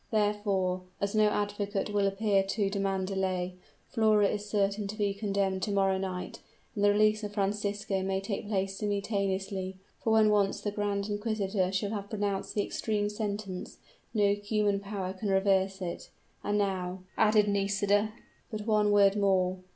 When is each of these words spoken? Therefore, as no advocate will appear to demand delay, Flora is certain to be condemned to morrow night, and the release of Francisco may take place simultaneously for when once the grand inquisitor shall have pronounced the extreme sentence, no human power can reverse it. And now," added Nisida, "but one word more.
Therefore, 0.09 0.81
as 0.99 1.13
no 1.13 1.25
advocate 1.29 1.91
will 1.91 2.07
appear 2.07 2.41
to 2.41 2.71
demand 2.71 3.05
delay, 3.05 3.53
Flora 3.87 4.27
is 4.29 4.49
certain 4.49 4.87
to 4.87 4.97
be 4.97 5.13
condemned 5.13 5.61
to 5.61 5.71
morrow 5.71 5.99
night, 5.99 6.39
and 6.73 6.83
the 6.83 6.89
release 6.91 7.23
of 7.23 7.35
Francisco 7.35 8.01
may 8.01 8.19
take 8.19 8.47
place 8.47 8.75
simultaneously 8.75 9.77
for 10.03 10.13
when 10.13 10.31
once 10.31 10.59
the 10.59 10.71
grand 10.71 11.07
inquisitor 11.07 11.71
shall 11.71 11.91
have 11.91 12.09
pronounced 12.09 12.55
the 12.55 12.63
extreme 12.63 13.09
sentence, 13.09 13.77
no 14.11 14.33
human 14.33 14.79
power 14.79 15.13
can 15.13 15.29
reverse 15.29 15.83
it. 15.83 16.09
And 16.43 16.57
now," 16.57 17.03
added 17.15 17.47
Nisida, 17.47 18.11
"but 18.49 18.61
one 18.65 18.91
word 18.91 19.15
more. 19.15 19.59